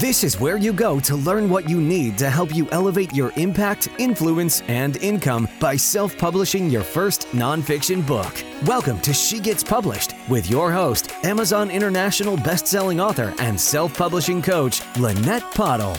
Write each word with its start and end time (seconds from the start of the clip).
This 0.00 0.24
is 0.24 0.38
where 0.38 0.58
you 0.58 0.74
go 0.74 1.00
to 1.00 1.16
learn 1.16 1.48
what 1.48 1.70
you 1.70 1.80
need 1.80 2.18
to 2.18 2.28
help 2.28 2.54
you 2.54 2.68
elevate 2.70 3.14
your 3.14 3.32
impact, 3.36 3.88
influence, 3.98 4.60
and 4.68 4.98
income 4.98 5.48
by 5.58 5.74
self 5.74 6.18
publishing 6.18 6.68
your 6.68 6.82
first 6.82 7.22
nonfiction 7.28 8.06
book. 8.06 8.44
Welcome 8.66 9.00
to 9.00 9.14
She 9.14 9.40
Gets 9.40 9.64
Published 9.64 10.12
with 10.28 10.50
your 10.50 10.70
host, 10.70 11.12
Amazon 11.24 11.70
International 11.70 12.36
bestselling 12.36 13.02
author 13.02 13.32
and 13.38 13.58
self 13.58 13.96
publishing 13.96 14.42
coach, 14.42 14.82
Lynette 14.98 15.50
Pottle. 15.54 15.94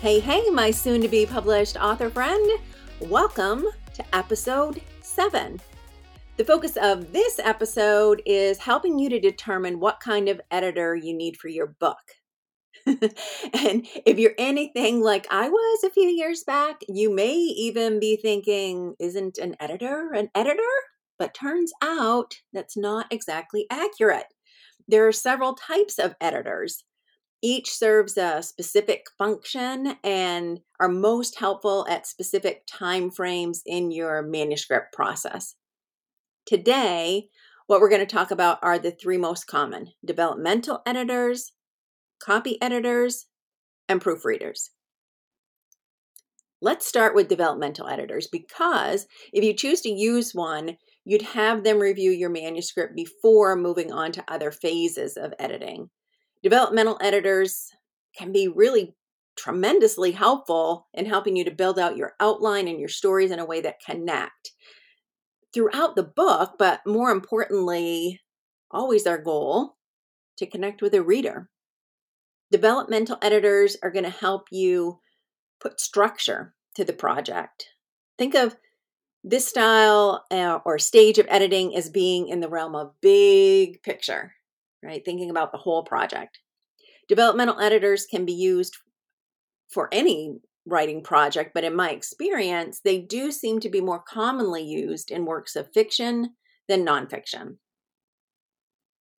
Hey, 0.00 0.20
hey, 0.20 0.48
my 0.54 0.70
soon 0.70 1.02
to 1.02 1.08
be 1.08 1.26
published 1.26 1.76
author 1.76 2.08
friend. 2.08 2.50
Welcome 2.98 3.66
to 3.92 4.16
episode 4.16 4.80
seven. 5.02 5.60
The 6.40 6.46
focus 6.46 6.78
of 6.80 7.12
this 7.12 7.38
episode 7.38 8.22
is 8.24 8.56
helping 8.56 8.98
you 8.98 9.10
to 9.10 9.20
determine 9.20 9.78
what 9.78 10.00
kind 10.00 10.26
of 10.26 10.40
editor 10.50 10.96
you 10.96 11.12
need 11.12 11.36
for 11.36 11.48
your 11.48 11.66
book. 11.66 11.98
and 12.86 13.86
if 14.06 14.18
you're 14.18 14.32
anything 14.38 15.02
like 15.02 15.26
I 15.30 15.50
was 15.50 15.84
a 15.84 15.90
few 15.90 16.08
years 16.08 16.42
back, 16.42 16.80
you 16.88 17.14
may 17.14 17.34
even 17.34 18.00
be 18.00 18.16
thinking, 18.16 18.94
isn't 18.98 19.36
an 19.36 19.54
editor 19.60 20.14
an 20.14 20.30
editor? 20.34 20.62
But 21.18 21.34
turns 21.34 21.72
out 21.82 22.36
that's 22.54 22.74
not 22.74 23.12
exactly 23.12 23.66
accurate. 23.68 24.32
There 24.88 25.06
are 25.06 25.12
several 25.12 25.52
types 25.52 25.98
of 25.98 26.14
editors. 26.22 26.84
Each 27.42 27.70
serves 27.70 28.16
a 28.16 28.42
specific 28.42 29.04
function 29.18 29.98
and 30.02 30.60
are 30.80 30.88
most 30.88 31.38
helpful 31.38 31.86
at 31.86 32.06
specific 32.06 32.62
time 32.66 33.10
frames 33.10 33.60
in 33.66 33.90
your 33.90 34.22
manuscript 34.22 34.94
process. 34.94 35.54
Today, 36.50 37.28
what 37.68 37.80
we're 37.80 37.88
going 37.88 38.04
to 38.04 38.12
talk 38.12 38.32
about 38.32 38.58
are 38.60 38.76
the 38.76 38.90
three 38.90 39.16
most 39.16 39.46
common 39.46 39.92
developmental 40.04 40.82
editors, 40.84 41.52
copy 42.20 42.60
editors, 42.60 43.26
and 43.88 44.00
proofreaders. 44.00 44.70
Let's 46.60 46.88
start 46.88 47.14
with 47.14 47.28
developmental 47.28 47.86
editors 47.86 48.26
because 48.26 49.06
if 49.32 49.44
you 49.44 49.54
choose 49.54 49.80
to 49.82 49.90
use 49.90 50.34
one, 50.34 50.76
you'd 51.04 51.22
have 51.22 51.62
them 51.62 51.78
review 51.78 52.10
your 52.10 52.30
manuscript 52.30 52.96
before 52.96 53.54
moving 53.54 53.92
on 53.92 54.10
to 54.10 54.24
other 54.26 54.50
phases 54.50 55.16
of 55.16 55.32
editing. 55.38 55.88
Developmental 56.42 56.98
editors 57.00 57.68
can 58.18 58.32
be 58.32 58.48
really 58.48 58.96
tremendously 59.36 60.10
helpful 60.10 60.88
in 60.94 61.06
helping 61.06 61.36
you 61.36 61.44
to 61.44 61.52
build 61.52 61.78
out 61.78 61.96
your 61.96 62.14
outline 62.18 62.66
and 62.66 62.80
your 62.80 62.88
stories 62.88 63.30
in 63.30 63.38
a 63.38 63.46
way 63.46 63.60
that 63.60 63.78
connect 63.86 64.50
throughout 65.52 65.96
the 65.96 66.02
book, 66.02 66.54
but 66.58 66.80
more 66.86 67.10
importantly, 67.10 68.20
always 68.70 69.06
our 69.06 69.18
goal 69.18 69.76
to 70.36 70.46
connect 70.46 70.82
with 70.82 70.94
a 70.94 71.02
reader. 71.02 71.48
Developmental 72.50 73.18
editors 73.22 73.76
are 73.82 73.90
going 73.90 74.04
to 74.04 74.10
help 74.10 74.48
you 74.50 75.00
put 75.60 75.80
structure 75.80 76.54
to 76.74 76.84
the 76.84 76.92
project. 76.92 77.66
Think 78.18 78.34
of 78.34 78.56
this 79.22 79.46
style 79.46 80.24
uh, 80.30 80.60
or 80.64 80.78
stage 80.78 81.18
of 81.18 81.26
editing 81.28 81.76
as 81.76 81.90
being 81.90 82.28
in 82.28 82.40
the 82.40 82.48
realm 82.48 82.74
of 82.74 82.94
big 83.00 83.82
picture, 83.82 84.32
right? 84.82 85.04
Thinking 85.04 85.30
about 85.30 85.52
the 85.52 85.58
whole 85.58 85.84
project. 85.84 86.38
Developmental 87.08 87.60
editors 87.60 88.06
can 88.06 88.24
be 88.24 88.32
used 88.32 88.76
for 89.68 89.88
any 89.92 90.38
writing 90.66 91.02
project, 91.02 91.52
but 91.54 91.64
in 91.64 91.74
my 91.74 91.90
experience, 91.90 92.80
they 92.84 93.00
do 93.00 93.32
seem 93.32 93.60
to 93.60 93.70
be 93.70 93.80
more 93.80 94.02
commonly 94.02 94.62
used 94.62 95.10
in 95.10 95.24
works 95.24 95.56
of 95.56 95.72
fiction 95.72 96.34
than 96.68 96.84
nonfiction. 96.84 97.56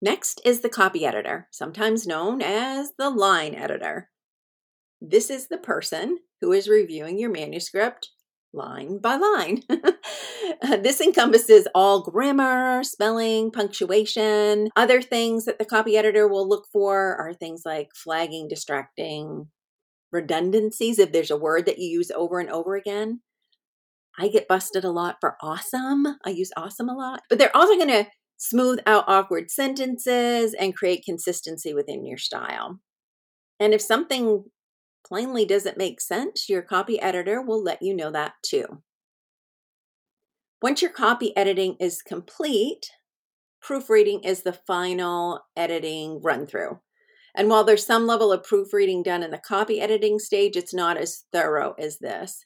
Next 0.00 0.40
is 0.44 0.60
the 0.60 0.68
copy 0.68 1.04
editor, 1.04 1.48
sometimes 1.50 2.06
known 2.06 2.40
as 2.40 2.92
the 2.98 3.10
line 3.10 3.54
editor. 3.54 4.10
This 5.00 5.30
is 5.30 5.48
the 5.48 5.58
person 5.58 6.18
who 6.40 6.52
is 6.52 6.68
reviewing 6.68 7.18
your 7.18 7.30
manuscript 7.30 8.10
line 8.52 8.98
by 8.98 9.16
line. 9.16 9.62
this 10.82 11.00
encompasses 11.00 11.68
all 11.74 12.02
grammar, 12.02 12.82
spelling, 12.82 13.50
punctuation. 13.50 14.68
Other 14.76 15.02
things 15.02 15.44
that 15.44 15.58
the 15.58 15.64
copy 15.64 15.96
editor 15.96 16.28
will 16.28 16.48
look 16.48 16.66
for 16.72 17.16
are 17.16 17.34
things 17.34 17.62
like 17.64 17.88
flagging 17.94 18.48
distracting 18.48 19.48
redundancies 20.12 20.98
if 20.98 21.12
there's 21.12 21.30
a 21.30 21.36
word 21.36 21.66
that 21.66 21.78
you 21.78 21.88
use 21.88 22.10
over 22.10 22.40
and 22.40 22.50
over 22.50 22.76
again. 22.76 23.20
I 24.18 24.28
get 24.28 24.48
busted 24.48 24.84
a 24.84 24.90
lot 24.90 25.16
for 25.20 25.36
awesome. 25.40 26.06
I 26.24 26.30
use 26.30 26.50
awesome 26.56 26.88
a 26.88 26.94
lot. 26.94 27.20
But 27.28 27.38
they're 27.38 27.56
also 27.56 27.74
going 27.74 27.88
to 27.88 28.06
smooth 28.36 28.80
out 28.86 29.04
awkward 29.06 29.50
sentences 29.50 30.54
and 30.54 30.74
create 30.74 31.04
consistency 31.04 31.74
within 31.74 32.04
your 32.04 32.18
style. 32.18 32.80
And 33.60 33.74
if 33.74 33.80
something 33.80 34.44
plainly 35.06 35.44
doesn't 35.44 35.78
make 35.78 36.00
sense, 36.00 36.48
your 36.48 36.62
copy 36.62 37.00
editor 37.00 37.42
will 37.42 37.62
let 37.62 37.82
you 37.82 37.94
know 37.94 38.10
that 38.10 38.34
too. 38.44 38.82
Once 40.60 40.82
your 40.82 40.90
copy 40.90 41.36
editing 41.36 41.76
is 41.78 42.02
complete, 42.02 42.90
proofreading 43.60 44.22
is 44.24 44.42
the 44.42 44.52
final 44.52 45.40
editing 45.56 46.20
run 46.22 46.46
through. 46.46 46.80
And 47.38 47.48
while 47.48 47.62
there's 47.62 47.86
some 47.86 48.04
level 48.04 48.32
of 48.32 48.42
proofreading 48.42 49.04
done 49.04 49.22
in 49.22 49.30
the 49.30 49.38
copy 49.38 49.80
editing 49.80 50.18
stage, 50.18 50.56
it's 50.56 50.74
not 50.74 50.96
as 50.96 51.22
thorough 51.32 51.76
as 51.78 51.98
this. 51.98 52.44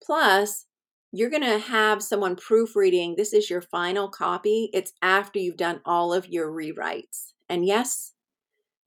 Plus, 0.00 0.66
you're 1.10 1.30
going 1.30 1.42
to 1.42 1.58
have 1.58 2.00
someone 2.00 2.36
proofreading. 2.36 3.16
This 3.16 3.32
is 3.32 3.50
your 3.50 3.60
final 3.60 4.08
copy. 4.08 4.70
It's 4.72 4.92
after 5.02 5.40
you've 5.40 5.56
done 5.56 5.80
all 5.84 6.12
of 6.12 6.28
your 6.28 6.48
rewrites. 6.48 7.32
And 7.48 7.66
yes, 7.66 8.12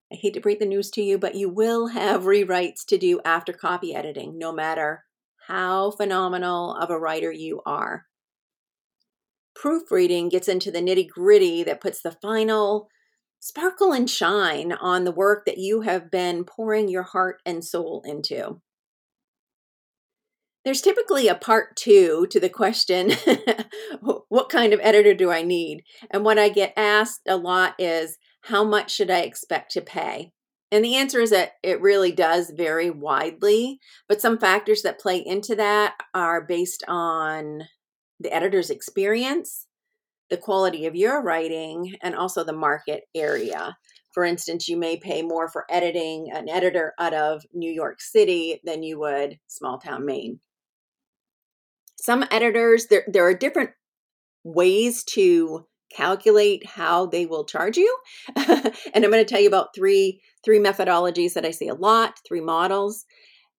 I 0.09 0.15
hate 0.15 0.33
to 0.35 0.39
break 0.39 0.59
the 0.59 0.65
news 0.65 0.89
to 0.91 1.01
you, 1.01 1.17
but 1.17 1.35
you 1.35 1.49
will 1.49 1.87
have 1.87 2.23
rewrites 2.23 2.85
to 2.85 2.97
do 2.97 3.19
after 3.25 3.51
copy 3.51 3.93
editing, 3.93 4.37
no 4.37 4.53
matter 4.53 5.03
how 5.47 5.91
phenomenal 5.91 6.73
of 6.73 6.89
a 6.89 6.97
writer 6.97 7.33
you 7.33 7.61
are. 7.65 8.05
Proofreading 9.55 10.29
gets 10.29 10.47
into 10.47 10.71
the 10.71 10.79
nitty 10.79 11.09
gritty 11.09 11.63
that 11.63 11.81
puts 11.81 12.01
the 12.01 12.13
final 12.13 12.87
sparkle 13.43 13.91
and 13.91 14.09
shine 14.09 14.71
on 14.71 15.03
the 15.03 15.11
work 15.11 15.45
that 15.45 15.57
you 15.57 15.81
have 15.81 16.09
been 16.09 16.45
pouring 16.45 16.87
your 16.87 17.03
heart 17.03 17.41
and 17.45 17.61
soul 17.61 18.01
into. 18.05 18.61
There's 20.63 20.81
typically 20.81 21.27
a 21.27 21.35
part 21.35 21.75
two 21.75 22.25
to 22.31 22.39
the 22.39 22.47
question 22.47 23.11
what 24.29 24.47
kind 24.47 24.71
of 24.71 24.79
editor 24.81 25.13
do 25.13 25.29
I 25.29 25.41
need? 25.41 25.83
And 26.09 26.23
what 26.23 26.39
I 26.39 26.47
get 26.47 26.71
asked 26.77 27.23
a 27.27 27.35
lot 27.35 27.75
is 27.77 28.17
how 28.43 28.63
much 28.63 28.95
should 28.95 29.11
I 29.11 29.19
expect 29.19 29.73
to 29.73 29.81
pay? 29.81 30.31
And 30.71 30.85
the 30.85 30.95
answer 30.95 31.19
is 31.19 31.31
that 31.31 31.51
it 31.63 31.81
really 31.81 32.13
does 32.13 32.49
vary 32.49 32.89
widely, 32.89 33.81
but 34.07 34.21
some 34.21 34.37
factors 34.37 34.83
that 34.83 35.01
play 35.01 35.17
into 35.17 35.53
that 35.55 35.95
are 36.13 36.39
based 36.39 36.85
on 36.87 37.63
the 38.21 38.33
editor's 38.33 38.69
experience, 38.69 39.67
the 40.29 40.37
quality 40.37 40.85
of 40.85 40.95
your 40.95 41.21
writing 41.21 41.93
and 42.01 42.15
also 42.15 42.43
the 42.43 42.53
market 42.53 43.03
area. 43.15 43.75
For 44.13 44.23
instance, 44.23 44.67
you 44.67 44.77
may 44.77 44.97
pay 44.97 45.21
more 45.21 45.49
for 45.49 45.65
editing 45.69 46.31
an 46.31 46.47
editor 46.47 46.93
out 46.99 47.13
of 47.13 47.43
New 47.53 47.71
York 47.71 47.99
City 47.99 48.61
than 48.63 48.83
you 48.83 48.99
would 48.99 49.39
small 49.47 49.79
town 49.79 50.05
Maine. 50.05 50.39
Some 51.99 52.25
editors, 52.31 52.87
there, 52.87 53.03
there 53.07 53.25
are 53.25 53.33
different 53.33 53.71
ways 54.43 55.03
to 55.05 55.65
calculate 55.95 56.65
how 56.65 57.05
they 57.05 57.25
will 57.25 57.45
charge 57.45 57.77
you. 57.77 57.97
and 58.35 58.73
I'm 58.95 59.11
going 59.11 59.13
to 59.13 59.25
tell 59.25 59.41
you 59.41 59.47
about 59.47 59.75
three 59.75 60.21
three 60.43 60.59
methodologies 60.59 61.33
that 61.33 61.45
I 61.45 61.51
see 61.51 61.69
a 61.69 61.73
lot, 61.73 62.19
three 62.27 62.41
models. 62.41 63.05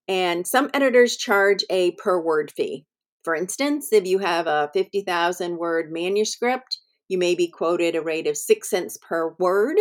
And 0.07 0.47
some 0.47 0.71
editors 0.75 1.17
charge 1.17 1.65
a 1.71 1.93
per 1.93 2.21
word 2.21 2.53
fee. 2.55 2.85
For 3.25 3.35
instance, 3.35 3.89
if 3.93 4.07
you 4.07 4.19
have 4.19 4.47
a 4.47 4.71
50,000 4.75 5.57
word 5.57 5.91
manuscript, 5.91 6.79
you 7.09 7.19
may 7.19 7.35
be 7.35 7.49
quoted 7.49 7.97
a 7.97 8.03
rate 8.03 8.27
of 8.27 8.37
six 8.37 8.71
cents 8.71 8.99
per 8.99 9.35
word. 9.39 9.77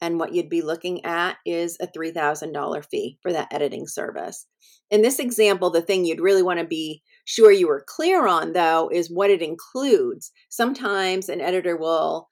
And 0.00 0.18
what 0.18 0.34
you'd 0.34 0.50
be 0.50 0.62
looking 0.62 1.04
at 1.04 1.36
is 1.46 1.76
a 1.80 1.86
$3,000 1.86 2.84
fee 2.90 3.18
for 3.22 3.32
that 3.32 3.52
editing 3.52 3.86
service. 3.86 4.46
In 4.90 5.00
this 5.00 5.18
example, 5.18 5.70
the 5.70 5.80
thing 5.80 6.04
you'd 6.04 6.20
really 6.20 6.42
want 6.42 6.58
to 6.58 6.66
be 6.66 7.02
sure 7.24 7.52
you 7.52 7.68
were 7.68 7.84
clear 7.86 8.26
on, 8.26 8.52
though, 8.52 8.90
is 8.92 9.10
what 9.10 9.30
it 9.30 9.42
includes. 9.42 10.32
Sometimes 10.50 11.28
an 11.28 11.40
editor 11.40 11.76
will 11.76 12.28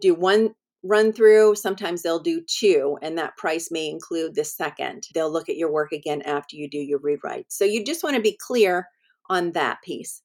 do 0.00 0.14
one 0.14 0.54
run 0.84 1.12
through, 1.12 1.54
sometimes 1.54 2.02
they'll 2.02 2.18
do 2.18 2.42
two, 2.48 2.98
and 3.02 3.16
that 3.16 3.36
price 3.36 3.70
may 3.70 3.88
include 3.88 4.34
the 4.34 4.44
second. 4.44 5.04
They'll 5.14 5.30
look 5.30 5.48
at 5.48 5.56
your 5.56 5.70
work 5.70 5.92
again 5.92 6.22
after 6.22 6.56
you 6.56 6.68
do 6.68 6.78
your 6.78 6.98
rewrite. 6.98 7.46
So 7.50 7.64
you 7.64 7.84
just 7.84 8.02
want 8.02 8.16
to 8.16 8.22
be 8.22 8.36
clear 8.44 8.88
on 9.32 9.52
that 9.52 9.78
piece. 9.82 10.22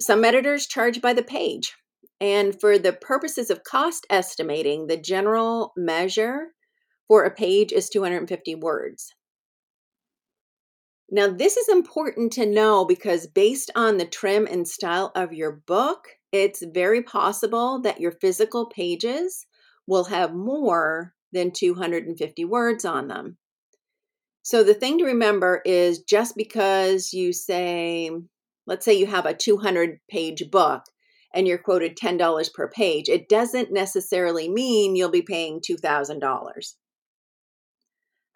Some 0.00 0.24
editors 0.24 0.66
charge 0.66 1.00
by 1.00 1.12
the 1.12 1.22
page. 1.22 1.74
And 2.20 2.58
for 2.58 2.78
the 2.78 2.92
purposes 2.92 3.50
of 3.50 3.64
cost 3.64 4.06
estimating, 4.10 4.86
the 4.86 4.96
general 4.96 5.72
measure 5.76 6.48
for 7.08 7.24
a 7.24 7.34
page 7.34 7.72
is 7.72 7.88
250 7.88 8.54
words. 8.56 9.14
Now, 11.10 11.28
this 11.28 11.56
is 11.56 11.68
important 11.68 12.32
to 12.32 12.46
know 12.46 12.84
because 12.84 13.26
based 13.26 13.70
on 13.76 13.98
the 13.98 14.06
trim 14.06 14.46
and 14.50 14.66
style 14.66 15.12
of 15.14 15.32
your 15.32 15.62
book, 15.66 16.08
it's 16.32 16.64
very 16.64 17.02
possible 17.02 17.80
that 17.82 18.00
your 18.00 18.12
physical 18.12 18.66
pages 18.66 19.46
will 19.86 20.04
have 20.04 20.34
more 20.34 21.12
than 21.32 21.52
250 21.52 22.44
words 22.46 22.84
on 22.84 23.08
them. 23.08 23.36
So 24.44 24.62
the 24.62 24.74
thing 24.74 24.98
to 24.98 25.06
remember 25.06 25.62
is 25.64 26.00
just 26.00 26.36
because 26.36 27.14
you 27.14 27.32
say, 27.32 28.10
let's 28.66 28.84
say 28.84 28.92
you 28.92 29.06
have 29.06 29.24
a 29.24 29.32
200 29.32 30.00
page 30.10 30.50
book 30.50 30.82
and 31.32 31.48
you're 31.48 31.56
quoted 31.56 31.96
$10 31.96 32.52
per 32.52 32.68
page, 32.68 33.08
it 33.08 33.30
doesn't 33.30 33.72
necessarily 33.72 34.50
mean 34.50 34.96
you'll 34.96 35.08
be 35.08 35.22
paying 35.22 35.62
$2,000. 35.62 36.74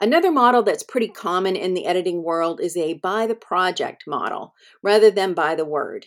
Another 0.01 0.31
model 0.33 0.63
that's 0.63 0.83
pretty 0.83 1.09
common 1.09 1.57
in 1.57 1.75
the 1.75 1.85
editing 1.85 2.23
world 2.23 2.59
is 2.59 2.75
a 2.75 2.95
by 2.95 3.27
the 3.27 3.35
project 3.35 4.05
model 4.07 4.55
rather 4.83 5.11
than 5.11 5.35
by 5.35 5.55
the 5.55 5.67
word. 5.67 6.07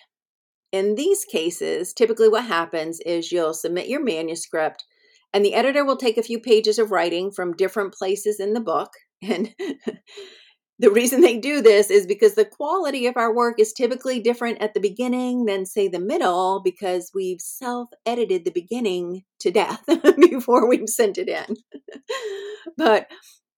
In 0.71 0.95
these 0.95 1.25
cases, 1.25 1.93
typically 1.93 2.27
what 2.27 2.45
happens 2.45 2.99
is 3.01 3.31
you'll 3.31 3.53
submit 3.53 3.87
your 3.87 4.03
manuscript 4.03 4.83
and 5.31 5.45
the 5.45 5.53
editor 5.53 5.85
will 5.85 5.97
take 5.97 6.17
a 6.17 6.23
few 6.23 6.39
pages 6.39 6.79
of 6.79 6.89
writing 6.89 7.29
from 7.29 7.53
different 7.53 7.93
places 7.93 8.39
in 8.39 8.53
the 8.53 8.59
book. 8.59 8.89
And 9.21 9.53
the 10.79 10.91
reason 10.91 11.21
they 11.21 11.37
do 11.37 11.61
this 11.61 11.91
is 11.91 12.07
because 12.07 12.33
the 12.33 12.45
quality 12.45 13.05
of 13.05 13.15
our 13.17 13.33
work 13.33 13.59
is 13.59 13.71
typically 13.71 14.19
different 14.19 14.61
at 14.61 14.73
the 14.73 14.79
beginning 14.79 15.45
than, 15.45 15.65
say, 15.65 15.87
the 15.87 15.99
middle, 15.99 16.61
because 16.63 17.11
we've 17.13 17.39
self 17.39 17.89
edited 18.05 18.45
the 18.45 18.51
beginning 18.51 19.23
to 19.39 19.51
death 19.51 19.83
before 20.19 20.67
we've 20.67 20.89
sent 20.89 21.17
it 21.17 21.29
in. 21.29 21.55
but 22.77 23.07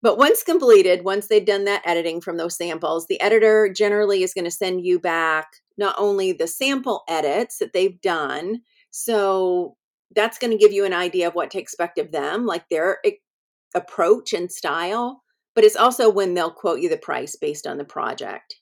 but 0.02 0.18
once 0.18 0.44
completed, 0.44 1.06
once 1.06 1.28
they've 1.28 1.46
done 1.46 1.64
that 1.64 1.82
editing 1.86 2.20
from 2.20 2.36
those 2.36 2.58
samples, 2.58 3.08
the 3.08 3.22
editor 3.22 3.72
generally 3.74 4.22
is 4.22 4.34
going 4.34 4.44
to 4.44 4.52
send 4.52 4.86
you 4.86 5.00
back 5.00 5.48
not 5.78 5.96
only 5.98 6.34
the 6.34 6.46
sample 6.46 7.04
edits 7.08 7.60
that 7.60 7.72
they've 7.72 8.02
done, 8.02 8.60
so 8.92 9.78
that's 10.14 10.38
going 10.38 10.52
to 10.52 10.58
give 10.58 10.74
you 10.74 10.84
an 10.84 10.92
idea 10.92 11.30
of 11.30 11.36
what 11.36 11.52
to 11.52 11.60
expect 11.60 11.98
of 11.98 12.12
them, 12.12 12.46
like 12.46 12.68
their 12.68 13.00
approach 13.74 14.34
and 14.34 14.52
style, 14.52 15.23
but 15.56 15.64
it's 15.64 15.76
also 15.76 16.10
when 16.10 16.34
they'll 16.34 16.52
quote 16.52 16.80
you 16.80 16.90
the 16.90 16.98
price 16.98 17.36
based 17.36 17.68
on 17.68 17.78
the 17.78 17.86
project. 17.86 18.56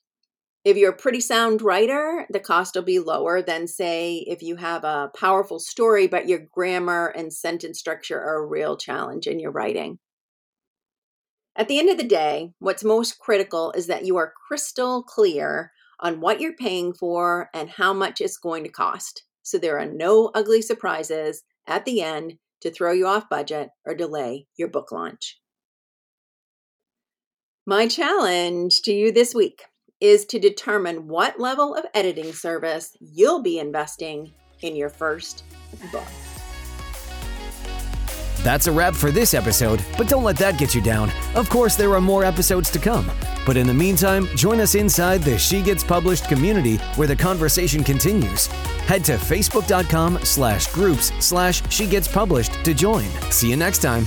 If 0.64 0.76
you're 0.76 0.92
a 0.92 0.96
pretty 0.96 1.20
sound 1.20 1.60
writer, 1.60 2.24
the 2.30 2.38
cost 2.38 2.76
will 2.76 2.82
be 2.82 3.00
lower 3.00 3.42
than, 3.42 3.66
say, 3.66 4.24
if 4.28 4.42
you 4.42 4.56
have 4.56 4.84
a 4.84 5.10
powerful 5.16 5.58
story, 5.58 6.06
but 6.06 6.28
your 6.28 6.38
grammar 6.52 7.08
and 7.08 7.32
sentence 7.32 7.80
structure 7.80 8.20
are 8.20 8.44
a 8.44 8.46
real 8.46 8.76
challenge 8.76 9.26
in 9.26 9.40
your 9.40 9.50
writing. 9.50 9.98
At 11.56 11.66
the 11.68 11.80
end 11.80 11.90
of 11.90 11.98
the 11.98 12.04
day, 12.04 12.52
what's 12.60 12.84
most 12.84 13.18
critical 13.18 13.72
is 13.72 13.88
that 13.88 14.06
you 14.06 14.16
are 14.16 14.32
crystal 14.46 15.02
clear 15.02 15.72
on 15.98 16.20
what 16.20 16.40
you're 16.40 16.54
paying 16.54 16.94
for 16.94 17.50
and 17.52 17.68
how 17.68 17.92
much 17.92 18.20
it's 18.20 18.38
going 18.38 18.62
to 18.64 18.70
cost. 18.70 19.24
So 19.42 19.58
there 19.58 19.78
are 19.78 19.86
no 19.86 20.30
ugly 20.34 20.62
surprises 20.62 21.42
at 21.66 21.84
the 21.84 22.02
end 22.02 22.34
to 22.60 22.70
throw 22.70 22.92
you 22.92 23.06
off 23.06 23.28
budget 23.28 23.70
or 23.84 23.94
delay 23.94 24.46
your 24.56 24.68
book 24.68 24.92
launch. 24.92 25.41
My 27.64 27.86
challenge 27.86 28.82
to 28.82 28.92
you 28.92 29.12
this 29.12 29.36
week 29.36 29.62
is 30.00 30.24
to 30.26 30.40
determine 30.40 31.06
what 31.06 31.38
level 31.38 31.76
of 31.76 31.84
editing 31.94 32.32
service 32.32 32.96
you'll 32.98 33.40
be 33.40 33.60
investing 33.60 34.32
in 34.62 34.74
your 34.74 34.88
first 34.88 35.44
book. 35.92 36.02
That's 38.42 38.66
a 38.66 38.72
wrap 38.72 38.96
for 38.96 39.12
this 39.12 39.32
episode, 39.32 39.80
but 39.96 40.08
don't 40.08 40.24
let 40.24 40.38
that 40.38 40.58
get 40.58 40.74
you 40.74 40.80
down. 40.80 41.12
Of 41.36 41.48
course, 41.48 41.76
there 41.76 41.94
are 41.94 42.00
more 42.00 42.24
episodes 42.24 42.68
to 42.72 42.80
come. 42.80 43.08
But 43.46 43.56
in 43.56 43.68
the 43.68 43.74
meantime, 43.74 44.26
join 44.34 44.58
us 44.58 44.74
inside 44.74 45.22
the 45.22 45.38
She 45.38 45.62
Gets 45.62 45.84
Published 45.84 46.28
community 46.28 46.78
where 46.96 47.06
the 47.06 47.14
conversation 47.14 47.84
continues. 47.84 48.46
Head 48.86 49.04
to 49.04 49.12
facebook.com 49.12 50.18
slash 50.24 50.66
groups 50.72 51.12
slash 51.24 51.62
She 51.70 51.86
Gets 51.86 52.08
Published 52.08 52.54
to 52.64 52.74
join. 52.74 53.04
See 53.30 53.50
you 53.50 53.56
next 53.56 53.82
time. 53.82 54.06